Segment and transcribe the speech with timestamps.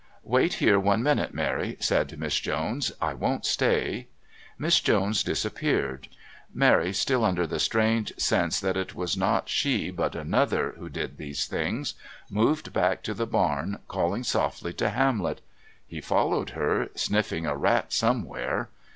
[0.23, 2.91] "Wait here one minute, Mary," said Miss Jones.
[2.99, 4.07] "I won't stay."
[4.57, 6.07] Miss Jones disappeared.
[6.51, 11.17] Mary, still under the strange sense that it was not she, but another, who did
[11.17, 11.93] these things,
[12.31, 15.41] moved back to the barn, calling softly to Hamlet.
[15.85, 18.71] He followed her, sniffing a rat somewhere.